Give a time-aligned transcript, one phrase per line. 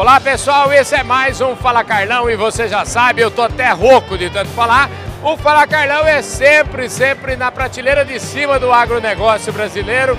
[0.00, 3.68] Olá pessoal, esse é mais um Fala Carlão e você já sabe, eu tô até
[3.68, 4.88] rouco de tanto falar.
[5.22, 10.16] O Fala Carlão é sempre, sempre na prateleira de cima do agronegócio brasileiro.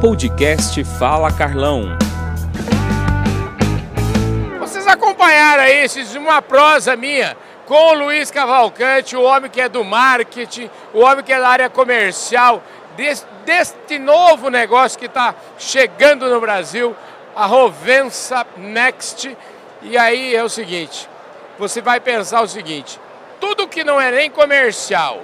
[0.00, 1.98] Podcast Fala Carlão.
[4.60, 5.84] Vocês acompanharam aí
[6.16, 7.36] uma prosa minha
[7.66, 11.48] com o Luiz Cavalcante, o homem que é do marketing, o homem que é da
[11.48, 12.62] área comercial,
[13.44, 16.94] deste novo negócio que está chegando no Brasil,
[17.34, 19.36] a Rovensa Next.
[19.82, 21.08] E aí é o seguinte,
[21.58, 23.00] você vai pensar o seguinte,
[23.40, 25.22] tudo que não é nem comercial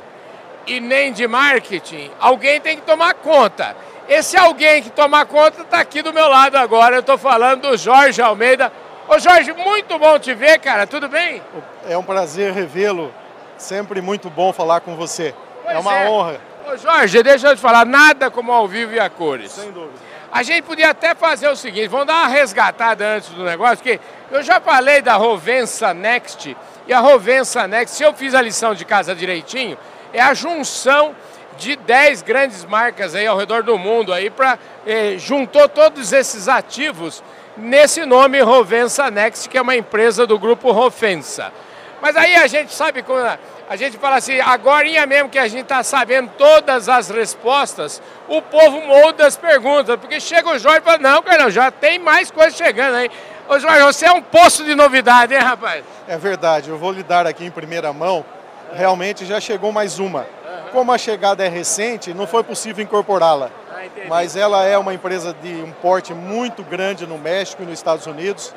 [0.67, 3.77] e nem de marketing, alguém tem que tomar conta.
[4.09, 6.97] Esse alguém que tomar conta está aqui do meu lado agora.
[6.97, 8.73] Eu estou falando do Jorge Almeida.
[9.07, 10.87] Ô Jorge, muito bom te ver, cara.
[10.87, 11.43] Tudo bem?
[11.87, 13.13] É um prazer revê-lo.
[13.59, 15.35] Sempre muito bom falar com você.
[15.63, 16.09] Pois é uma é.
[16.09, 16.41] honra.
[16.71, 19.53] Ô Jorge, deixa eu te falar, nada como ao vivo e a cores.
[19.53, 19.99] Sem dúvida.
[20.31, 23.99] A gente podia até fazer o seguinte, vamos dar uma resgatada antes do negócio, porque
[24.31, 26.55] eu já falei da Rovensa Next,
[26.87, 29.79] e a Rovensa Next, se eu fiz a lição de casa direitinho,
[30.13, 31.15] é a junção
[31.57, 36.47] de 10 grandes marcas aí ao redor do mundo aí para eh, juntou todos esses
[36.47, 37.23] ativos
[37.57, 41.53] nesse nome Rovensa Next, que é uma empresa do grupo Rofensa.
[42.01, 45.63] Mas aí a gente sabe quando a gente fala assim, agora mesmo que a gente
[45.63, 50.83] está sabendo todas as respostas, o povo molda as perguntas, porque chega o Jorge e
[50.83, 53.11] fala, não, Carlão, já tem mais coisa chegando aí.
[53.49, 55.83] Ô Jorge, você é um poço de novidade, hein, rapaz?
[56.07, 58.25] É verdade, eu vou lhe dar aqui em primeira mão.
[58.73, 60.27] Realmente já chegou mais uma.
[60.73, 63.51] Como a chegada é recente, não foi possível incorporá-la.
[63.71, 63.83] Ah.
[64.07, 68.07] Mas ela é uma empresa de um porte muito grande no México e nos Estados
[68.07, 68.55] Unidos.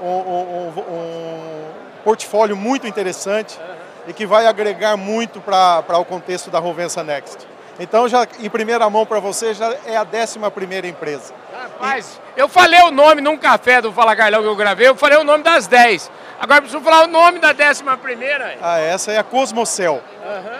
[0.00, 1.71] Um- um- um
[2.04, 3.58] portfólio muito interessante
[4.06, 7.46] e que vai agregar muito para o contexto da Rovensa Next.
[7.80, 11.32] Então, já em primeira mão para você, já é a 11 primeira empresa.
[11.52, 15.18] Rapaz, eu falei o nome num café do Fala Carlão que eu gravei, eu falei
[15.18, 16.10] o nome das 10.
[16.38, 18.56] Agora preciso falar o nome da décima primeira.
[18.60, 20.02] Ah, essa é a Cosmocel.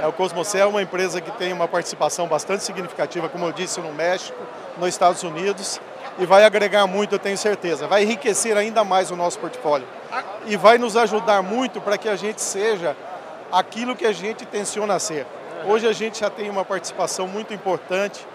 [0.00, 3.80] É o Cosmocel é uma empresa que tem uma participação bastante significativa, como eu disse,
[3.80, 4.38] no México,
[4.78, 5.80] nos Estados Unidos,
[6.18, 7.86] e vai agregar muito, eu tenho certeza.
[7.86, 9.86] Vai enriquecer ainda mais o nosso portfólio.
[10.46, 12.96] E vai nos ajudar muito para que a gente seja
[13.50, 15.26] aquilo que a gente intenciona ser.
[15.64, 18.26] Hoje a gente já tem uma participação muito importante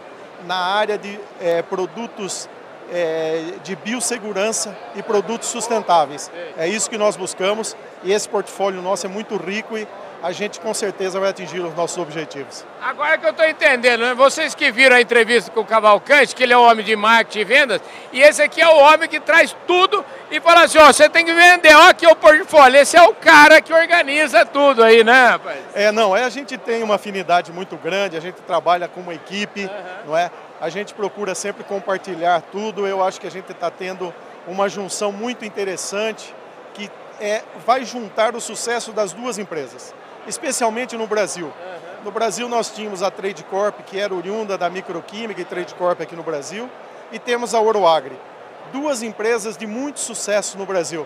[0.46, 2.48] na área de eh, produtos
[2.90, 6.32] eh, de biossegurança e produtos sustentáveis.
[6.58, 9.88] É isso que nós buscamos e esse portfólio nosso é muito rico e
[10.22, 12.66] a gente com certeza vai atingir os nossos objetivos.
[12.82, 14.14] Agora que eu estou entendendo, né?
[14.14, 17.40] vocês que viram a entrevista com o Cavalcante, que ele é o homem de marketing
[17.40, 20.88] e vendas, e esse aqui é o homem que traz tudo e fala assim, ó,
[20.88, 24.46] você tem que vender, ó aqui é o portfólio, esse é o cara que organiza
[24.46, 25.60] tudo aí, né, rapaz?
[25.74, 29.70] É, não, é, a gente tem uma afinidade muito grande, a gente trabalha como equipe,
[30.06, 30.32] não é?
[30.60, 32.88] A gente procura sempre compartilhar tudo.
[32.88, 34.14] Eu acho que a gente está tendo
[34.48, 36.34] uma junção muito interessante
[36.74, 36.90] que
[37.20, 39.94] é, vai juntar o sucesso das duas empresas,
[40.28, 41.52] especialmente no Brasil.
[42.04, 46.00] No Brasil nós tínhamos a Trade Corp, que era oriunda da Microquímica e Trade Corp
[46.02, 46.70] aqui no Brasil,
[47.12, 48.16] e temos a Oroagri,
[48.72, 51.06] duas empresas de muito sucesso no Brasil.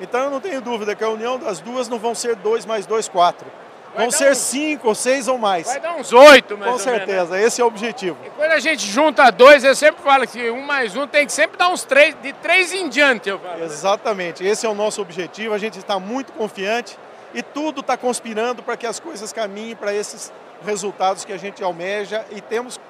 [0.00, 2.84] Então eu não tenho dúvida que a união das duas não vão ser dois mais
[2.86, 3.46] dois, quatro.
[3.94, 5.66] Vai Vão ser um- cinco ou seis ou mais.
[5.68, 7.06] Vai dar uns oito, mais Com menos, né?
[7.06, 8.18] certeza, esse é o objetivo.
[8.26, 11.32] E quando a gente junta dois, eu sempre falo que um mais um tem que
[11.32, 13.64] sempre dar uns três, de três em diante, eu falo.
[13.64, 15.54] Exatamente, esse é o nosso objetivo.
[15.54, 16.98] A gente está muito confiante
[17.36, 20.32] e tudo está conspirando para que as coisas caminhem para esses
[20.64, 22.80] resultados que a gente almeja e temos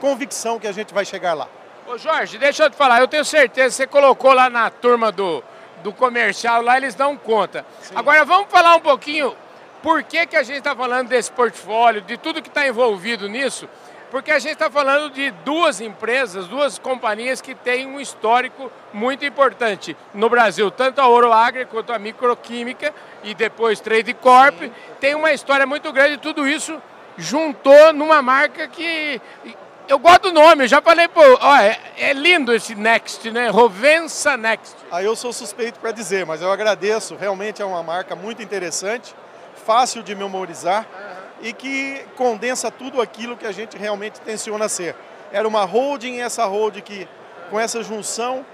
[0.00, 1.46] convicção que a gente vai chegar lá.
[1.86, 5.44] Ô Jorge, deixa eu te falar, eu tenho certeza, você colocou lá na turma do,
[5.82, 7.66] do comercial, lá eles dão conta.
[7.94, 9.36] Agora vamos falar um pouquinho
[9.82, 13.68] por que, que a gente está falando desse portfólio, de tudo que está envolvido nisso,
[14.10, 19.24] porque a gente está falando de duas empresas, duas companhias que têm um histórico muito
[19.24, 24.60] importante no Brasil, tanto a Oroagri quanto a Microquímica e depois Trade Corp,
[25.00, 26.80] tem uma história muito grande e tudo isso
[27.16, 29.20] juntou numa marca que
[29.86, 33.48] eu gosto do nome, eu já falei, pô, ó, é, é lindo esse Next, né?
[33.48, 34.76] Rovensa Next.
[34.90, 37.16] Aí eu sou suspeito para dizer, mas eu agradeço.
[37.16, 39.12] Realmente é uma marca muito interessante,
[39.66, 40.86] fácil de memorizar
[41.42, 44.94] e que condensa tudo aquilo que a gente realmente tenciona ser.
[45.32, 47.08] Era uma holding e essa holding que,
[47.50, 48.44] com essa junção,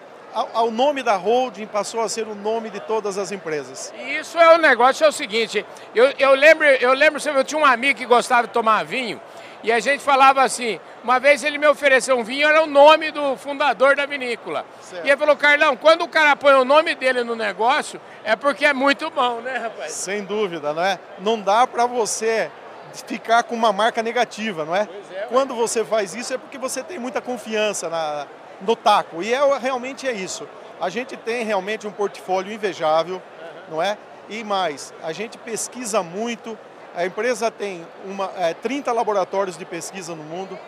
[0.52, 3.92] ao, nome da holding passou a ser o nome de todas as empresas.
[3.96, 7.58] E isso é o negócio, é o seguinte, eu, eu lembro, eu lembro, eu tinha
[7.58, 9.20] um amigo que gostava de tomar vinho,
[9.62, 13.10] e a gente falava assim, uma vez ele me ofereceu um vinho, era o nome
[13.10, 14.64] do fundador da vinícola.
[14.80, 15.04] Certo.
[15.04, 18.64] E ele falou, Carlão, quando o cara põe o nome dele no negócio, é porque
[18.64, 19.92] é muito bom, né, rapaz?
[19.92, 21.00] Sem dúvida, não é?
[21.18, 22.50] Não dá para você
[22.96, 24.88] ficar com uma marca negativa, não é?
[25.12, 25.26] É.
[25.28, 28.26] Quando você faz isso é porque você tem muita confiança na,
[28.60, 29.22] no taco.
[29.22, 30.48] E é, realmente é isso.
[30.80, 33.22] A gente tem realmente um portfólio invejável,
[33.70, 33.96] não é?
[34.28, 36.58] E mais, a gente pesquisa muito,
[36.94, 40.58] a empresa tem uma, é, 30 laboratórios de pesquisa no mundo,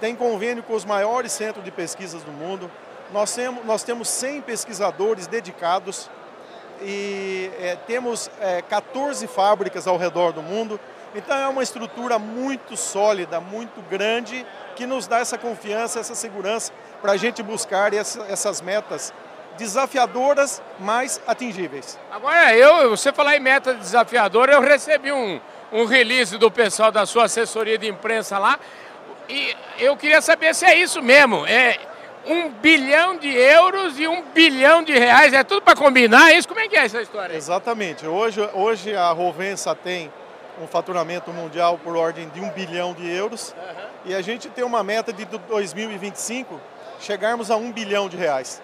[0.00, 2.70] tem convênio com os maiores centros de pesquisas do mundo,
[3.12, 6.08] nós temos, nós temos 100 pesquisadores dedicados
[6.82, 10.78] e é, temos é, 14 fábricas ao redor do mundo.
[11.14, 14.46] Então é uma estrutura muito sólida, muito grande,
[14.76, 19.12] que nos dá essa confiança, essa segurança para a gente buscar essa, essas metas
[19.56, 21.98] desafiadoras, mas atingíveis.
[22.10, 25.40] Agora, eu, você falar em meta desafiadora, eu recebi um,
[25.72, 28.58] um release do pessoal da sua assessoria de imprensa lá,
[29.28, 31.44] e eu queria saber se é isso mesmo.
[31.46, 31.78] É,
[32.26, 35.32] um bilhão de euros e um bilhão de reais.
[35.32, 36.48] É tudo para combinar é isso?
[36.48, 37.34] Como é que é essa história?
[37.34, 38.06] Exatamente.
[38.06, 40.10] Hoje, hoje a Rovensa tem
[40.60, 43.84] um faturamento mundial por ordem de um bilhão de euros uhum.
[44.06, 46.60] e a gente tem uma meta de 2025
[47.00, 48.60] chegarmos a um bilhão de reais.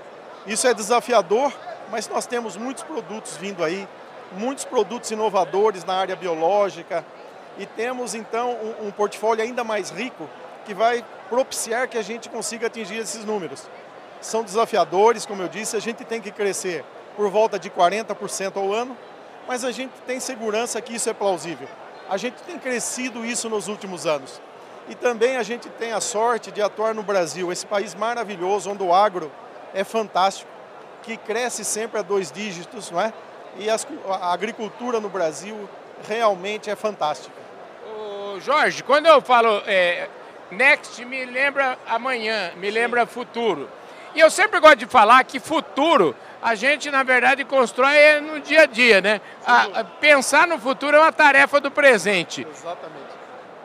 [0.46, 1.52] Isso é desafiador,
[1.90, 3.88] mas nós temos muitos produtos vindo aí,
[4.32, 7.04] muitos produtos inovadores na área biológica
[7.58, 10.28] e temos então um, um portfólio ainda mais rico
[10.64, 13.68] que vai propiciar que a gente consiga atingir esses números.
[14.20, 16.84] São desafiadores, como eu disse, a gente tem que crescer
[17.16, 18.96] por volta de 40% ao ano,
[19.46, 21.68] mas a gente tem segurança que isso é plausível.
[22.08, 24.40] A gente tem crescido isso nos últimos anos.
[24.88, 28.82] E também a gente tem a sorte de atuar no Brasil, esse país maravilhoso, onde
[28.82, 29.32] o agro
[29.72, 30.50] é fantástico,
[31.02, 33.12] que cresce sempre a dois dígitos, não é?
[33.56, 35.68] E as, a agricultura no Brasil
[36.06, 37.34] realmente é fantástica.
[37.86, 40.08] Ô Jorge, quando eu falo é,
[40.50, 43.68] Next me lembra amanhã, me lembra futuro.
[44.14, 46.14] E eu sempre gosto de falar que futuro
[46.44, 49.18] a gente, na verdade, constrói no dia a dia, né?
[49.46, 52.46] A, a pensar no futuro é uma tarefa do presente.
[52.50, 53.14] Exatamente.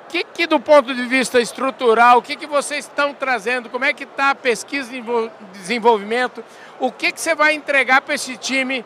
[0.05, 3.69] O que, que, do ponto de vista estrutural, o que, que vocês estão trazendo?
[3.69, 5.03] Como é que está a pesquisa e
[5.51, 6.41] desenvolvimento?
[6.79, 8.85] O que, que você vai entregar para esse time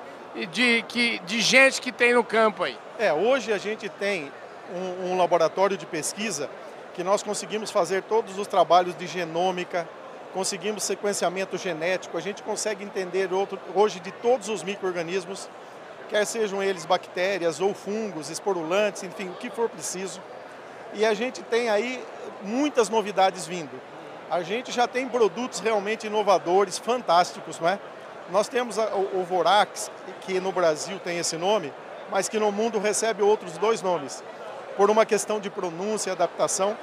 [0.52, 2.76] de, que, de gente que tem no campo aí?
[2.98, 4.32] É, hoje a gente tem
[4.74, 6.50] um, um laboratório de pesquisa
[6.96, 9.88] que nós conseguimos fazer todos os trabalhos de genômica,
[10.34, 15.48] conseguimos sequenciamento genético, a gente consegue entender outro, hoje de todos os micro-organismos,
[16.10, 20.20] quer sejam eles bactérias ou fungos, esporulantes, enfim, o que for preciso.
[20.94, 22.04] E a gente tem aí
[22.42, 23.80] muitas novidades vindo.
[24.30, 27.80] A gente já tem produtos realmente inovadores, fantásticos, não é?
[28.32, 29.92] Nós temos o, Vorax,
[30.22, 31.74] que no Brasil tem esse nome,
[32.10, 34.24] mas que no mundo recebe outros dois nomes
[34.78, 36.76] por uma questão de pronúncia e adaptação.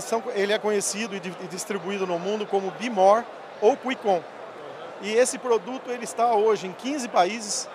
[0.00, 3.24] São, ele é conhecido e distribuído no mundo como Bimor
[3.60, 4.22] ou Quicon.
[5.02, 7.68] E esse produto ele está hoje em 15 países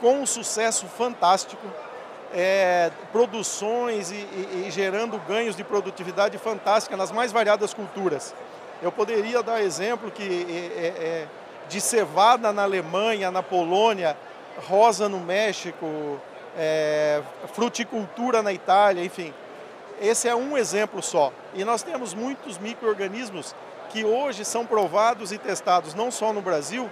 [0.00, 1.66] com um sucesso fantástico,
[2.32, 8.34] é, produções e, e, e, gerando ganhos de produtividade fantástica nas mais variadas culturas.
[8.82, 10.46] Eu poderia dar exemplo que
[10.76, 11.26] é, é
[11.68, 14.16] de cevada na Alemanha, na Polônia,
[14.68, 16.20] rosa no México,
[16.56, 17.22] é,
[17.54, 19.32] fruticultura na Itália, enfim.
[20.00, 21.32] Esse é um exemplo só.
[21.54, 23.54] E nós temos muitos micro-organismos
[23.90, 26.90] que hoje são provados e testados não só no Brasil,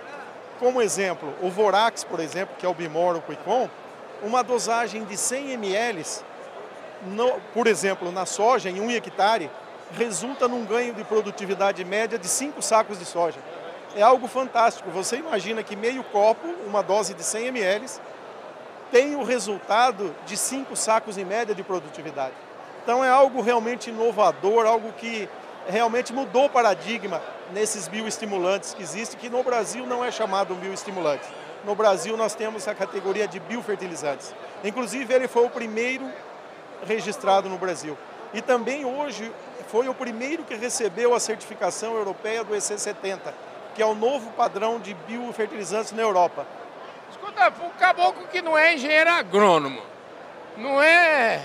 [0.58, 3.68] como exemplo, o Vorax, por exemplo, que é o Bimor, o Quicon,
[4.22, 6.04] uma dosagem de 100 ml,
[7.06, 9.50] no, por exemplo, na soja, em um hectare,
[9.92, 13.40] resulta num ganho de produtividade média de 5 sacos de soja.
[13.96, 14.90] É algo fantástico.
[14.90, 17.86] Você imagina que meio copo, uma dose de 100 ml,
[18.92, 22.34] tem o resultado de cinco sacos em média de produtividade.
[22.82, 25.28] Então é algo realmente inovador, algo que
[25.68, 27.22] realmente mudou o paradigma
[27.52, 31.26] nesses bioestimulantes que existem, que no Brasil não é chamado bioestimulante.
[31.64, 34.34] No Brasil nós temos a categoria de biofertilizantes.
[34.64, 36.10] Inclusive ele foi o primeiro
[36.84, 37.96] registrado no Brasil.
[38.34, 39.30] E também hoje
[39.68, 43.20] foi o primeiro que recebeu a certificação europeia do EC70,
[43.74, 46.44] que é o novo padrão de biofertilizantes na Europa.
[47.10, 49.82] Escuta, o caboclo que não é engenheiro agrônomo,
[50.56, 51.42] não é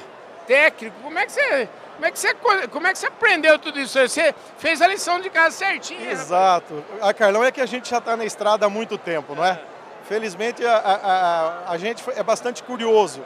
[0.48, 1.70] técnico, como é que você.
[1.96, 2.34] Como é, que você,
[2.72, 3.98] como é que você aprendeu tudo isso?
[4.00, 6.00] Você fez a lição de casa certinho.
[6.00, 6.86] Né, Exato.
[7.02, 9.54] A Carlão é que a gente já está na estrada há muito tempo, não é?
[9.54, 9.60] é.
[10.08, 13.22] Felizmente a, a, a, gente é bastante curioso.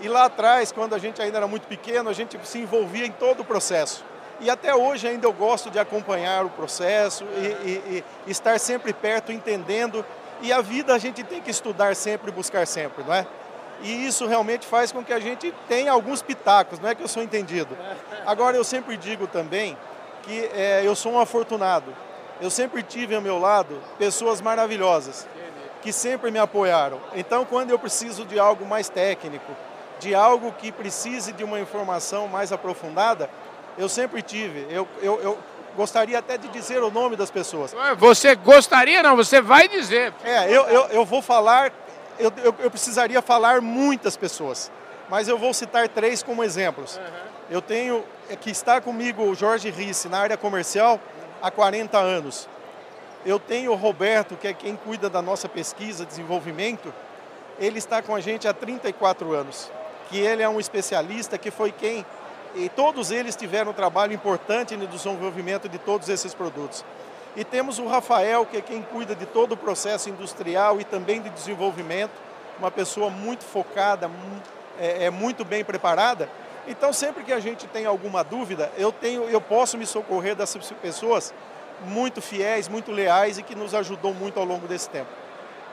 [0.00, 3.10] E lá atrás, quando a gente ainda era muito pequeno, a gente se envolvia em
[3.10, 4.04] todo o processo.
[4.40, 8.92] E até hoje ainda eu gosto de acompanhar o processo e, e, e estar sempre
[8.92, 10.04] perto, entendendo
[10.40, 13.26] e a vida a gente tem que estudar sempre e buscar sempre, não é?
[13.82, 17.08] E isso realmente faz com que a gente tenha alguns pitacos, não é que eu
[17.08, 17.76] sou entendido.
[18.26, 19.76] Agora, eu sempre digo também
[20.22, 21.94] que é, eu sou um afortunado.
[22.40, 25.26] Eu sempre tive ao meu lado pessoas maravilhosas
[25.82, 26.98] que sempre me apoiaram.
[27.14, 29.52] Então, quando eu preciso de algo mais técnico,
[30.00, 33.28] de algo que precise de uma informação mais aprofundada,
[33.76, 34.66] eu sempre tive.
[34.70, 35.38] Eu, eu, eu
[35.76, 37.74] gostaria até de dizer o nome das pessoas.
[37.98, 40.14] Você gostaria, não, você vai dizer.
[40.24, 41.70] É, eu, eu, eu vou falar,
[42.18, 44.70] eu, eu, eu, precisaria falar muitas pessoas,
[45.08, 46.96] mas eu vou citar três como exemplos.
[46.96, 47.02] Uhum.
[47.50, 51.00] Eu tenho, é, que está comigo o Jorge Risse na área comercial
[51.42, 52.48] há 40 anos.
[53.24, 56.92] Eu tenho o Roberto, que é quem cuida da nossa pesquisa, desenvolvimento,
[57.58, 59.70] ele está com a gente há 34 anos,
[60.08, 62.04] que ele é um especialista, que foi quem,
[62.54, 66.84] e todos eles tiveram um trabalho importante no desenvolvimento de todos esses produtos.
[67.36, 71.20] E temos o Rafael, que é quem cuida de todo o processo industrial e também
[71.20, 72.12] de desenvolvimento,
[72.58, 74.08] uma pessoa muito focada,
[74.78, 76.28] é, é muito bem preparada.
[76.66, 80.70] Então, sempre que a gente tem alguma dúvida, eu, tenho, eu posso me socorrer dessas
[80.72, 81.34] pessoas
[81.84, 85.10] muito fiéis, muito leais e que nos ajudou muito ao longo desse tempo.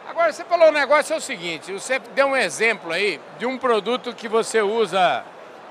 [0.08, 3.58] Agora, você falou um negócio, é o seguinte, você deu um exemplo aí de um
[3.58, 5.24] produto que você usa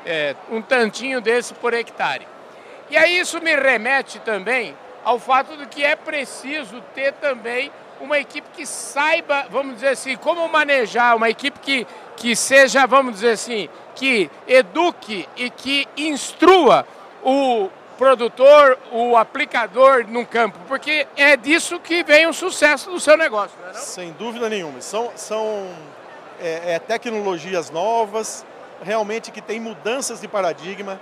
[0.07, 2.27] é, um tantinho desse por hectare.
[2.89, 8.19] E aí isso me remete também ao fato de que é preciso ter também uma
[8.19, 13.33] equipe que saiba, vamos dizer assim, como manejar, uma equipe que, que seja, vamos dizer
[13.33, 16.87] assim, que eduque e que instrua
[17.23, 17.69] o,
[18.00, 23.54] produtor, o aplicador no campo, porque é disso que vem o sucesso do seu negócio,
[23.61, 23.78] não é não?
[23.78, 24.80] Sem dúvida nenhuma.
[24.80, 25.69] São, são
[26.40, 28.47] é, é, tecnologias novas,
[28.83, 30.99] realmente que tem mudanças de paradigma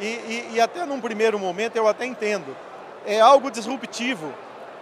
[0.00, 2.56] e, e, e até num primeiro momento eu até entendo.
[3.06, 4.32] É algo disruptivo.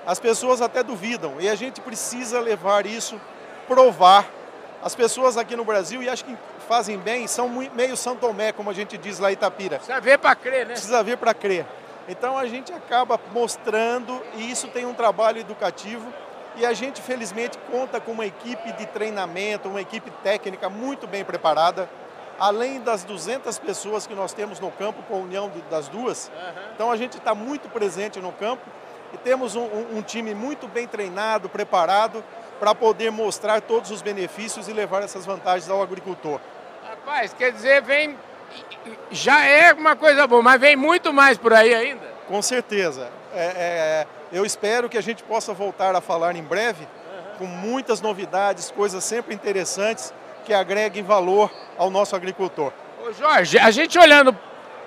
[0.06, 3.20] As pessoas até duvidam e a gente precisa levar isso,
[3.66, 4.26] provar.
[4.82, 6.36] As pessoas aqui no Brasil, e acho que
[6.68, 9.76] fazem bem são meio São Tomé, como a gente diz lá em Itapira.
[9.76, 10.72] Precisa ver para crer, né?
[10.72, 11.66] Precisa ver para crer.
[12.08, 16.06] Então a gente acaba mostrando, e isso tem um trabalho educativo,
[16.56, 21.24] e a gente felizmente conta com uma equipe de treinamento, uma equipe técnica muito bem
[21.24, 21.88] preparada,
[22.38, 26.28] além das 200 pessoas que nós temos no campo com a união das duas.
[26.28, 26.62] Uhum.
[26.74, 28.62] Então a gente está muito presente no campo
[29.12, 32.22] e temos um, um, time muito bem treinado, preparado
[32.60, 36.40] para poder mostrar todos os benefícios e levar essas vantagens ao agricultor.
[36.88, 38.16] Rapaz, quer dizer, vem.
[39.10, 42.06] Já é uma coisa boa, mas vem muito mais por aí ainda?
[42.26, 43.10] Com certeza.
[43.34, 47.38] É, é, eu espero que a gente possa voltar a falar em breve, uhum.
[47.38, 50.14] com muitas novidades, coisas sempre interessantes
[50.48, 52.72] que agreguem valor ao nosso agricultor.
[53.06, 54.34] Ô Jorge, a gente olhando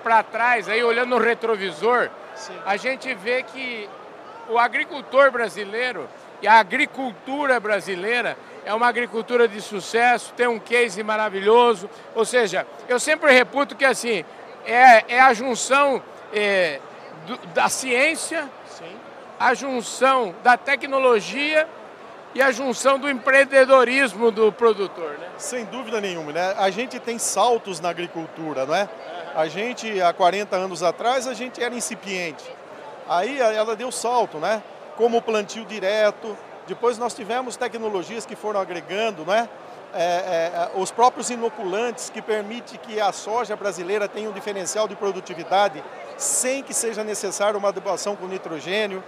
[0.01, 2.58] para trás, aí, olhando no retrovisor, Sim.
[2.65, 3.88] a gente vê que
[4.50, 6.10] o agricultor brasileiro
[6.41, 11.88] e a agricultura brasileira é uma agricultura de sucesso, tem um case maravilhoso.
[12.15, 14.25] Ou seja, eu sempre reputo que assim
[14.65, 16.01] é, é a junção
[16.34, 16.80] é,
[17.27, 18.98] do, da ciência, Sim.
[19.39, 21.68] a junção da tecnologia
[22.33, 25.27] e a junção do empreendedorismo do produtor, né?
[25.38, 26.55] Sem dúvida nenhuma, né?
[26.57, 28.88] A gente tem saltos na agricultura, não é?
[29.35, 32.43] A gente, há 40 anos atrás, a gente era incipiente.
[33.07, 34.63] Aí ela deu salto, né?
[34.95, 39.50] Como o plantio direto, depois nós tivemos tecnologias que foram agregando, né?
[39.93, 44.95] É, é, os próprios inoculantes que permitem que a soja brasileira tenha um diferencial de
[44.95, 45.83] produtividade
[46.17, 49.03] sem que seja necessário uma adubação com nitrogênio.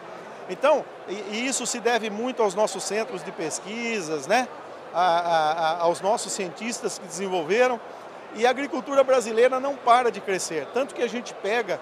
[0.50, 4.48] Então, e, isso se deve muito aos nossos centros de pesquisas, né?
[4.94, 7.80] A, a, aos nossos cientistas que desenvolveram.
[8.36, 10.68] E a agricultura brasileira não para de crescer.
[10.74, 11.80] Tanto que a gente pega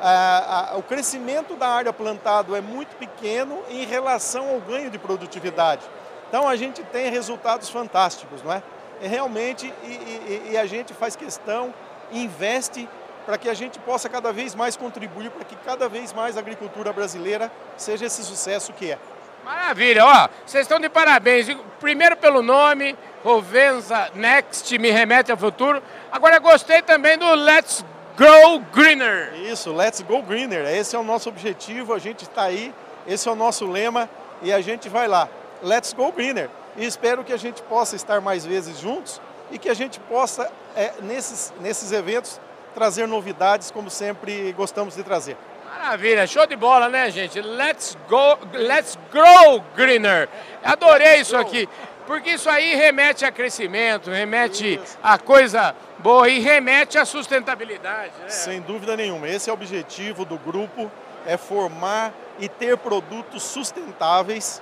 [0.00, 5.82] a, o crescimento da área plantada é muito pequeno em relação ao ganho de produtividade.
[6.28, 8.62] Então a gente tem resultados fantásticos, não é?
[9.00, 11.72] E realmente, e, e, e a gente faz questão,
[12.12, 12.88] investe
[13.24, 16.40] para que a gente possa cada vez mais contribuir para que cada vez mais a
[16.40, 18.98] agricultura brasileira seja esse sucesso que é.
[19.44, 21.46] Maravilha, ó, vocês estão de parabéns.
[21.78, 25.82] Primeiro pelo nome, Rovenza Next, me remete ao futuro.
[26.10, 27.84] Agora gostei também do Let's
[28.16, 29.34] Grow Greener.
[29.34, 30.66] Isso, Let's Go Greener.
[30.66, 32.74] Esse é o nosso objetivo, a gente está aí,
[33.06, 34.08] esse é o nosso lema
[34.40, 35.28] e a gente vai lá.
[35.62, 36.48] Let's Go Greener.
[36.76, 40.50] E espero que a gente possa estar mais vezes juntos e que a gente possa,
[40.74, 42.40] é, nesses, nesses eventos,
[42.74, 45.36] trazer novidades como sempre gostamos de trazer.
[45.64, 47.40] Maravilha, show de bola, né, gente?
[47.40, 50.28] Let's go, let's grow greener.
[50.62, 51.68] Adorei isso aqui,
[52.06, 54.98] porque isso aí remete a crescimento, remete isso.
[55.02, 58.12] a coisa boa e remete à sustentabilidade.
[58.20, 58.28] Né?
[58.28, 59.28] Sem dúvida nenhuma.
[59.28, 60.90] Esse é o objetivo do grupo,
[61.26, 64.60] é formar e ter produtos sustentáveis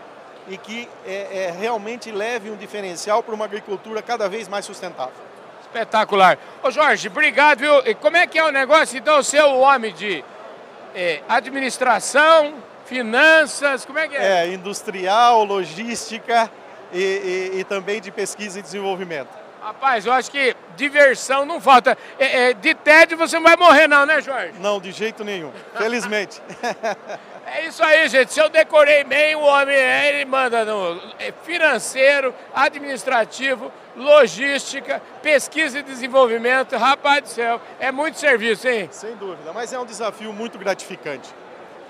[0.48, 5.31] e que é, é, realmente leve um diferencial para uma agricultura cada vez mais sustentável.
[5.72, 6.38] Espetacular.
[6.62, 7.78] Ô Jorge, obrigado, viu?
[7.86, 10.22] E como é que é o negócio, então, ser o homem de
[10.94, 14.44] é, administração, finanças, como é que é?
[14.44, 16.50] É, industrial, logística
[16.92, 19.30] e, e, e também de pesquisa e desenvolvimento.
[19.62, 21.96] Rapaz, eu acho que diversão não falta.
[22.18, 24.52] É, é, de tédio você não vai morrer não, né, Jorge?
[24.60, 25.52] Não, de jeito nenhum.
[25.78, 26.42] Felizmente.
[27.46, 28.32] É isso aí, gente.
[28.32, 35.82] Se eu decorei bem, o homem ele manda no é financeiro, administrativo, logística, pesquisa e
[35.82, 36.76] desenvolvimento.
[36.76, 38.88] Rapaz do céu, é muito serviço, hein?
[38.92, 41.28] Sem dúvida, mas é um desafio muito gratificante.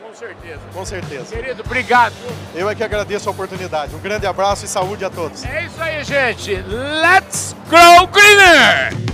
[0.02, 0.60] Com certeza.
[0.74, 1.36] Com certeza.
[1.36, 2.14] Querido, obrigado.
[2.54, 3.94] Eu é que agradeço a oportunidade.
[3.94, 5.44] Um grande abraço e saúde a todos.
[5.44, 6.54] É isso aí, gente.
[6.56, 9.11] Let's grow greener!